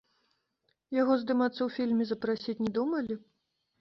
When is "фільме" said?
1.75-2.03